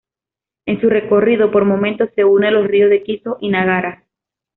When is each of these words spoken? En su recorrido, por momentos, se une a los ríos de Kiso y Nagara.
En 0.65 0.81
su 0.81 0.89
recorrido, 0.89 1.51
por 1.51 1.63
momentos, 1.63 2.09
se 2.15 2.25
une 2.25 2.47
a 2.47 2.51
los 2.51 2.65
ríos 2.67 2.89
de 2.89 3.03
Kiso 3.03 3.37
y 3.39 3.49
Nagara. 3.49 4.07